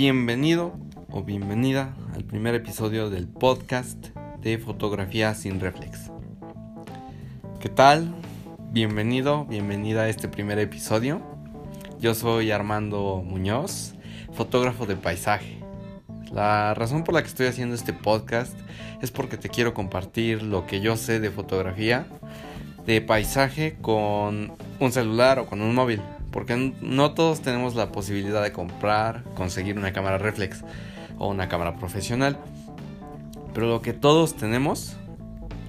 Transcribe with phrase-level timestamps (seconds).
[0.00, 0.78] Bienvenido
[1.10, 6.12] o bienvenida al primer episodio del podcast de fotografía sin reflex.
[7.58, 8.14] ¿Qué tal?
[8.70, 11.20] Bienvenido, bienvenida a este primer episodio.
[11.98, 13.96] Yo soy Armando Muñoz,
[14.34, 15.64] fotógrafo de paisaje.
[16.30, 18.56] La razón por la que estoy haciendo este podcast
[19.02, 22.06] es porque te quiero compartir lo que yo sé de fotografía
[22.86, 26.00] de paisaje con un celular o con un móvil
[26.38, 30.62] porque no todos tenemos la posibilidad de comprar, conseguir una cámara reflex
[31.18, 32.38] o una cámara profesional.
[33.52, 34.96] Pero lo que todos tenemos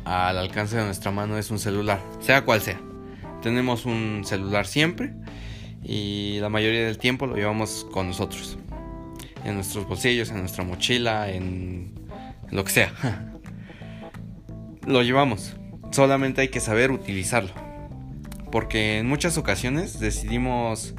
[0.06, 2.80] al alcance de nuestra mano es un celular, sea cual sea.
[3.42, 5.16] Tenemos un celular siempre
[5.84, 8.60] y la mayoría del tiempo lo llevamos con nosotros.
[9.46, 11.96] En nuestros bolsillos, en nuestra mochila, en,
[12.52, 13.32] lo que sea.
[14.86, 15.56] lo llevamos.
[15.90, 17.69] Solamente hay que saber utilizarlo
[18.52, 20.96] porque en muchas ocasiones decidimos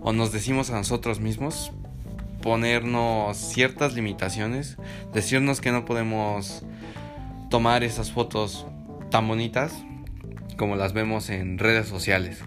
[0.00, 1.72] o nos decimos a nosotros mismos
[2.42, 4.76] ponernos ciertas limitaciones,
[5.12, 6.62] decirnos que no podemos
[7.50, 8.66] tomar esas fotos
[9.10, 9.72] tan bonitas
[10.56, 12.42] como las vemos en redes sociales.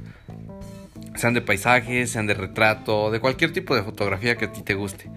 [1.15, 4.75] Sean de paisajes, sean de retrato, de cualquier tipo de fotografía que a ti te
[4.75, 5.09] guste.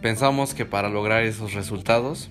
[0.00, 2.30] Pensamos que para lograr esos resultados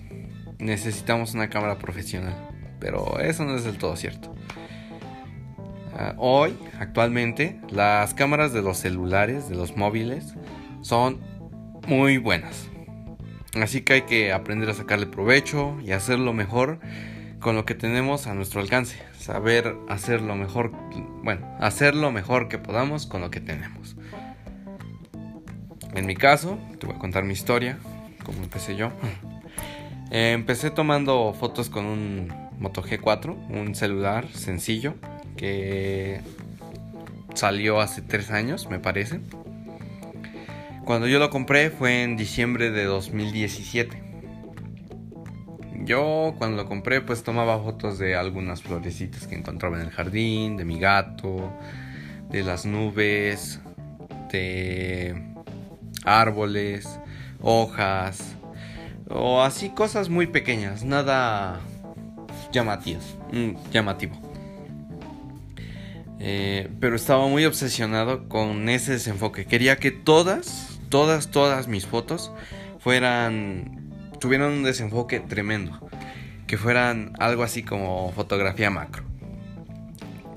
[0.58, 2.34] necesitamos una cámara profesional,
[2.80, 4.34] pero eso no es del todo cierto.
[5.98, 10.34] Ah, hoy, actualmente, las cámaras de los celulares, de los móviles,
[10.82, 11.20] son
[11.88, 12.68] muy buenas.
[13.54, 16.80] Así que hay que aprender a sacarle provecho y hacerlo mejor
[17.40, 18.98] con lo que tenemos a nuestro alcance.
[19.18, 20.72] Saber hacer lo mejor,
[21.22, 23.96] bueno, hacer lo mejor que podamos con lo que tenemos.
[25.94, 27.78] En mi caso, te voy a contar mi historia,
[28.22, 28.90] como empecé yo.
[30.10, 34.94] empecé tomando fotos con un Moto G4, un celular sencillo,
[35.36, 36.20] que
[37.34, 39.20] salió hace tres años, me parece.
[40.84, 44.02] Cuando yo lo compré fue en diciembre de 2017.
[45.84, 50.56] Yo cuando lo compré pues tomaba fotos de algunas florecitas que encontraba en el jardín,
[50.56, 51.52] de mi gato,
[52.30, 53.60] de las nubes,
[54.32, 55.22] de
[56.04, 57.00] árboles,
[57.40, 58.36] hojas
[59.08, 61.60] o así cosas muy pequeñas, nada
[62.52, 64.25] llamativas, mm, llamativo.
[66.18, 69.44] Eh, pero estaba muy obsesionado con ese desenfoque.
[69.46, 72.32] Quería que todas, todas, todas mis fotos
[72.78, 75.88] fueran, tuvieran un desenfoque tremendo.
[76.46, 79.04] Que fueran algo así como fotografía macro.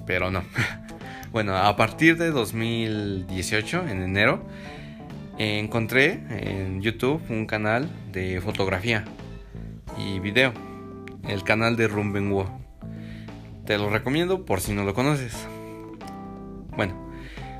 [0.06, 0.44] Pero no.
[1.32, 4.46] bueno, a partir de 2018, en enero,
[5.38, 9.06] encontré en YouTube un canal de fotografía
[9.98, 10.54] y video.
[11.28, 12.50] El canal de Rumbenwo.
[13.66, 15.48] Te lo recomiendo por si no lo conoces.
[16.80, 16.96] Bueno,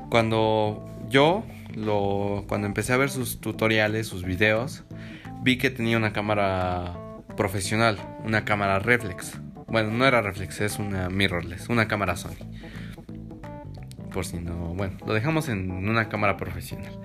[0.08, 1.44] cuando yo
[1.74, 4.84] lo cuando empecé a ver sus tutoriales, sus videos,
[5.42, 6.96] vi que tenía una cámara
[7.36, 9.38] profesional, una cámara reflex.
[9.68, 12.30] Bueno, no era reflex, es una mirrorless, una cámara Sony.
[14.10, 16.98] Por si no, bueno, lo dejamos en una cámara profesional.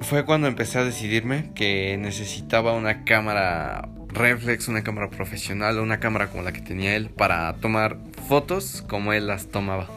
[0.00, 6.28] Fue cuando empecé a decidirme que necesitaba una cámara reflex, una cámara profesional, una cámara
[6.28, 9.88] como la que tenía él para tomar fotos como él las tomaba.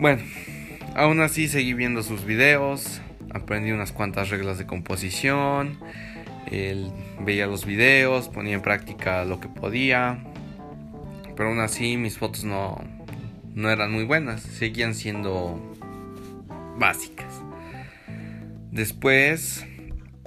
[0.00, 0.22] Bueno,
[0.94, 3.02] aún así seguí viendo sus videos,
[3.34, 5.78] aprendí unas cuantas reglas de composición,
[6.50, 6.90] él
[7.20, 10.24] veía los videos, ponía en práctica lo que podía,
[11.36, 12.82] pero aún así mis fotos no,
[13.52, 15.76] no eran muy buenas, seguían siendo
[16.78, 17.42] básicas.
[18.70, 19.66] Después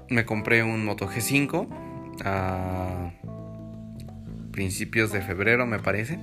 [0.07, 1.67] me compré un Moto G5
[2.23, 3.11] a
[4.51, 6.19] principios de febrero me parece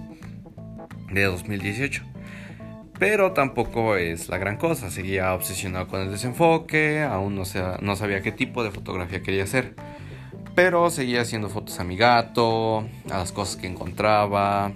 [1.12, 2.19] de 2018
[3.00, 4.90] pero tampoco es la gran cosa.
[4.90, 7.44] Seguía obsesionado con el desenfoque, aún no,
[7.80, 9.74] no sabía qué tipo de fotografía quería hacer.
[10.54, 12.80] Pero seguía haciendo fotos a mi gato,
[13.10, 14.72] a las cosas que encontraba,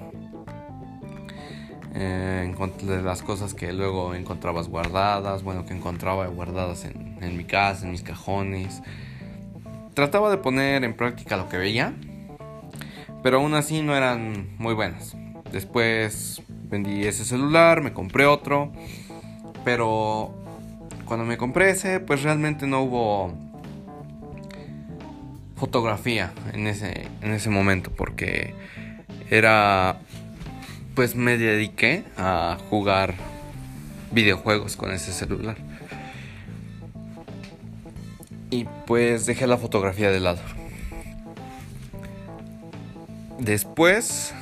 [1.95, 2.51] eh,
[3.05, 7.93] las cosas que luego encontrabas guardadas, bueno, que encontraba guardadas en, en mi casa, en
[7.93, 8.83] mis cajones.
[9.93, 11.93] Trataba de poner en práctica lo que veía,
[13.23, 15.15] pero aún así no eran muy buenas.
[15.53, 16.43] Después
[16.75, 18.73] vendí ese celular, me compré otro,
[19.65, 20.35] pero
[21.05, 23.33] cuando me compré ese, pues realmente no hubo
[25.55, 28.55] fotografía en ese, en ese momento, porque
[29.31, 30.01] era,
[30.97, 33.15] pues me dediqué a jugar
[34.11, 35.57] videojuegos con ese celular.
[38.51, 40.41] Y pues dejé la fotografía de lado.
[43.39, 44.35] Después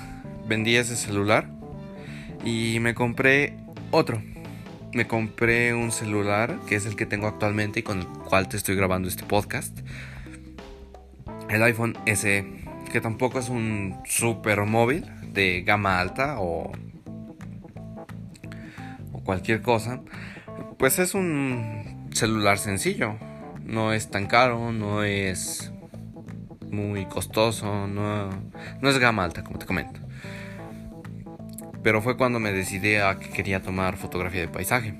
[0.49, 1.62] vendí ese celular
[2.45, 3.57] y me compré
[3.91, 4.23] otro.
[4.95, 8.59] me compré un celular, que es el que tengo actualmente y con el cual te
[8.59, 9.79] estoy grabando este podcast.
[11.49, 12.45] El iPhone SE,
[12.93, 16.73] que tampoco es un super móvil de gama alta o,
[19.13, 20.03] o cualquier cosa.
[20.79, 23.17] Pues es un celular sencillo.
[23.65, 25.73] No es tan caro, no es
[26.71, 28.31] muy costoso, no,
[28.81, 30.02] no es gama alta, como te comento.
[31.83, 34.95] Pero fue cuando me decidí a que quería tomar fotografía de paisaje.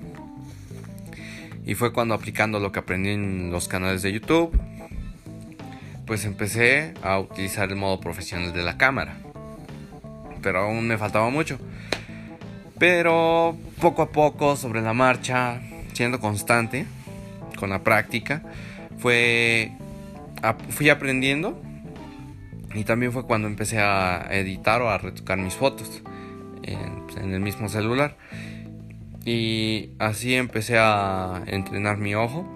[1.65, 4.59] Y fue cuando aplicando lo que aprendí en los canales de YouTube,
[6.05, 9.15] pues empecé a utilizar el modo profesional de la cámara.
[10.41, 11.57] Pero aún me faltaba mucho.
[12.77, 15.61] Pero poco a poco, sobre la marcha,
[15.93, 16.85] siendo constante,
[17.57, 18.43] con la práctica,
[18.97, 19.71] fue,
[20.69, 21.61] fui aprendiendo.
[22.73, 26.03] Y también fue cuando empecé a editar o a retocar mis fotos
[26.63, 28.17] en, el mismo celular.
[29.25, 32.49] Y así empecé a entrenar mi ojo.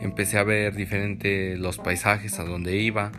[0.00, 3.12] Empecé a ver diferente los paisajes a donde iba.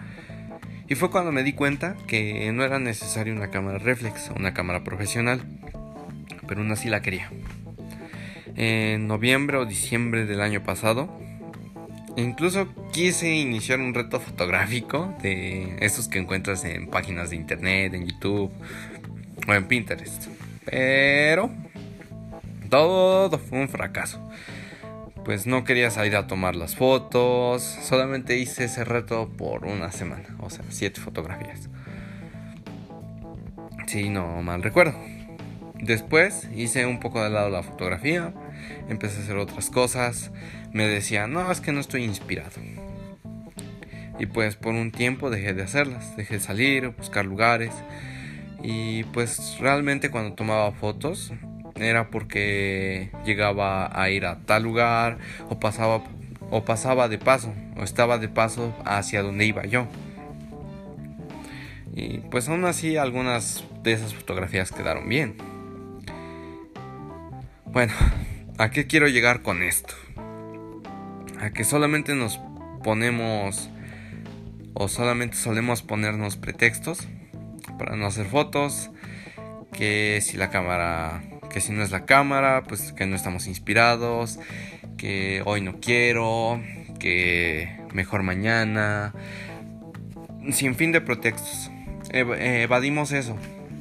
[0.87, 4.83] Y fue cuando me di cuenta que no era necesario una cámara reflex, una cámara
[4.83, 5.41] profesional.
[6.47, 7.29] Pero aún así la quería.
[8.55, 11.09] En noviembre o diciembre del año pasado,
[12.17, 18.07] incluso quise iniciar un reto fotográfico de esos que encuentras en páginas de internet, en
[18.07, 18.51] YouTube
[19.47, 20.27] o en Pinterest.
[20.65, 21.49] Pero
[22.69, 24.19] todo fue un fracaso.
[25.25, 27.61] Pues no quería salir a tomar las fotos.
[27.61, 30.35] Solamente hice ese reto por una semana.
[30.39, 31.69] O sea, siete fotografías.
[33.87, 34.95] Si no mal recuerdo.
[35.75, 38.33] Después hice un poco de lado la fotografía.
[38.87, 40.31] Empecé a hacer otras cosas.
[40.71, 42.61] Me decía, no, es que no estoy inspirado.
[44.17, 46.15] Y pues por un tiempo dejé de hacerlas.
[46.15, 47.73] Dejé de salir, buscar lugares.
[48.63, 51.33] Y pues realmente cuando tomaba fotos
[51.75, 55.17] era porque llegaba a ir a tal lugar
[55.49, 56.03] o pasaba
[56.51, 59.87] o pasaba de paso o estaba de paso hacia donde iba yo.
[61.93, 65.35] Y pues aún así algunas de esas fotografías quedaron bien.
[67.65, 67.93] Bueno,
[68.57, 69.93] ¿a qué quiero llegar con esto?
[71.39, 72.39] A que solamente nos
[72.83, 73.69] ponemos
[74.73, 77.07] o solamente solemos ponernos pretextos
[77.81, 78.91] para no hacer fotos,
[79.73, 84.37] que si la cámara, que si no es la cámara, pues que no estamos inspirados,
[84.97, 86.61] que hoy no quiero,
[86.99, 89.15] que mejor mañana,
[90.51, 91.71] sin fin de pretextos.
[92.11, 93.35] evadimos eso,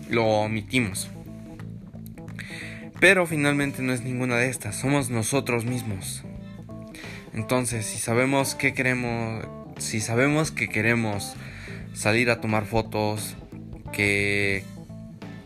[0.09, 1.11] lo omitimos.
[3.01, 6.25] Pero finalmente no es ninguna de estas, somos nosotros mismos.
[7.35, 9.45] Entonces, si sabemos que queremos,
[9.77, 11.37] si sabemos que queremos
[11.93, 13.37] salir a tomar fotos,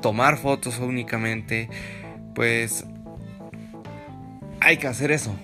[0.00, 1.68] tomar fotos únicamente,
[2.34, 2.84] pues
[4.60, 5.34] hay que hacer eso.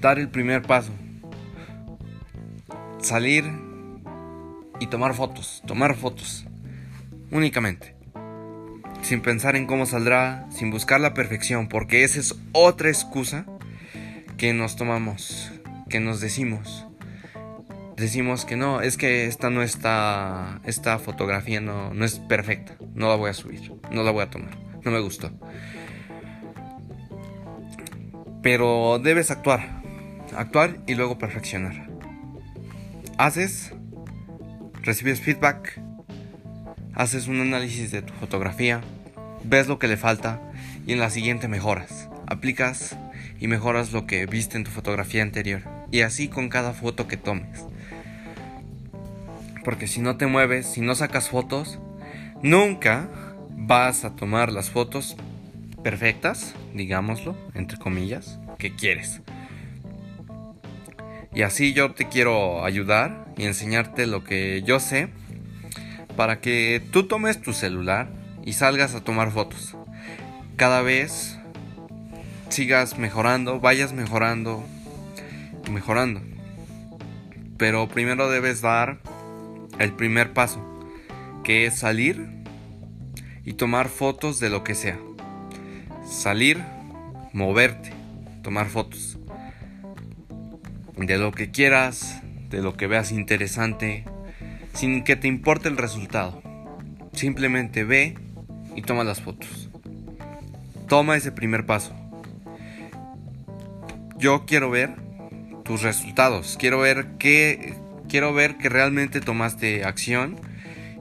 [0.00, 0.92] Dar el primer paso.
[3.00, 3.44] Salir
[4.80, 6.46] y tomar fotos, tomar fotos
[7.30, 7.94] únicamente.
[9.02, 13.46] Sin pensar en cómo saldrá, sin buscar la perfección, porque esa es otra excusa
[14.36, 15.52] que nos tomamos,
[15.88, 16.86] que nos decimos
[17.96, 23.08] decimos que no, es que esta no está, esta fotografía no, no es perfecta, no
[23.08, 25.30] la voy a subir, no la voy a tomar, no me gustó.
[28.42, 29.82] Pero debes actuar,
[30.36, 31.88] actuar y luego perfeccionar.
[33.16, 33.72] Haces,
[34.82, 35.80] recibes feedback,
[36.94, 38.80] haces un análisis de tu fotografía,
[39.44, 40.40] ves lo que le falta
[40.86, 42.08] y en la siguiente mejoras.
[42.26, 42.96] Aplicas
[43.40, 45.62] y mejoras lo que viste en tu fotografía anterior.
[45.90, 47.66] Y así con cada foto que tomes.
[49.64, 51.78] Porque si no te mueves, si no sacas fotos,
[52.42, 53.08] nunca
[53.50, 55.16] vas a tomar las fotos
[55.82, 59.22] perfectas, digámoslo, entre comillas, que quieres.
[61.34, 65.08] Y así yo te quiero ayudar y enseñarte lo que yo sé
[66.16, 68.08] para que tú tomes tu celular
[68.44, 69.76] y salgas a tomar fotos.
[70.56, 71.38] Cada vez
[72.50, 74.64] sigas mejorando, vayas mejorando,
[75.70, 76.20] mejorando.
[77.56, 78.98] Pero primero debes dar
[79.78, 80.60] el primer paso,
[81.42, 82.28] que es salir
[83.44, 84.98] y tomar fotos de lo que sea.
[86.06, 86.62] Salir,
[87.32, 87.92] moverte,
[88.42, 89.18] tomar fotos.
[90.96, 94.04] De lo que quieras, de lo que veas interesante,
[94.72, 96.42] sin que te importe el resultado.
[97.12, 98.16] Simplemente ve
[98.76, 99.70] y toma las fotos.
[100.88, 101.94] Toma ese primer paso.
[104.16, 104.94] Yo quiero ver
[105.64, 106.56] tus resultados.
[106.58, 107.74] Quiero ver qué,
[108.14, 110.36] quiero ver que realmente tomaste acción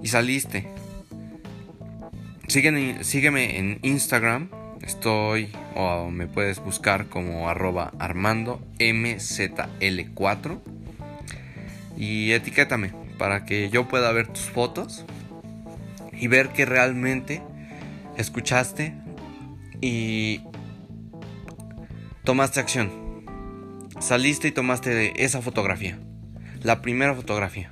[0.01, 0.67] y saliste.
[2.47, 4.49] Sígueme, sígueme en Instagram,
[4.81, 10.59] Estoy o me puedes buscar como arroba armando mzl4
[11.95, 15.05] y etiquétame para que yo pueda ver tus fotos
[16.13, 17.43] y ver que realmente
[18.17, 18.95] escuchaste
[19.81, 20.41] y
[22.23, 22.91] tomaste acción.
[23.99, 25.99] Saliste y tomaste esa fotografía,
[26.63, 27.69] la primera fotografía,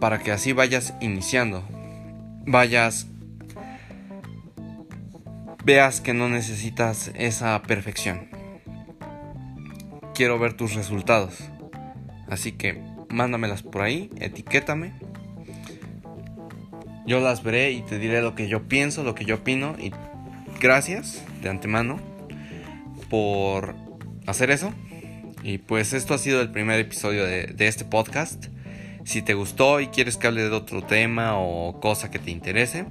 [0.00, 1.64] para que así vayas iniciando,
[2.46, 3.06] vayas
[5.66, 8.28] veas que no necesitas esa perfección.
[10.14, 11.50] Quiero ver tus resultados.
[12.28, 14.92] Así que mándamelas por ahí, etiquétame.
[17.04, 19.74] Yo las veré y te diré lo que yo pienso, lo que yo opino.
[19.78, 19.92] Y
[20.60, 21.98] gracias de antemano
[23.10, 23.74] por
[24.26, 24.72] hacer eso.
[25.46, 28.46] Y pues esto ha sido el primer episodio de, este podcast.
[29.04, 32.84] Si te gustó y quieres que hable de otro tema o cosa que te interese,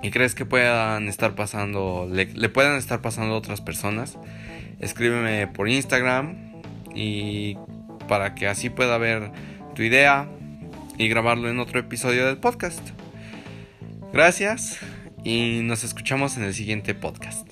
[0.00, 4.16] y crees que puedan estar pasando, le, puedan estar pasando a otras personas,
[4.78, 6.62] escríbeme por Instagram
[6.94, 7.58] y
[8.06, 9.32] para que así pueda ver
[9.74, 10.28] tu idea
[10.96, 12.88] y grabarlo en otro episodio del podcast.
[14.12, 14.78] Gracias
[15.24, 17.48] y nos escuchamos en el siguiente podcast.